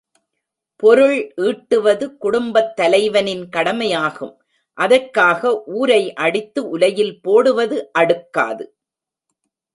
பொருள் 0.75 1.33
ஈட்டுவது 1.41 2.05
குடும்பத் 2.17 2.71
தலைவனின் 2.75 3.43
கடமையாகும் 3.49 4.33
அதற்காக 4.77 5.63
ஊரை 5.73 6.13
அடித்து 6.13 6.69
உலையில் 6.69 7.15
போடுவது 7.21 7.77
அடுக்காது. 7.99 8.65